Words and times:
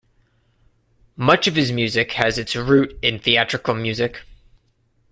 Much 1.15 1.45
of 1.45 1.55
his 1.55 1.71
music 1.71 2.13
has 2.13 2.39
its 2.39 2.55
root 2.55 2.97
in 3.03 3.19
theatrical 3.19 3.75
music. 3.75 4.21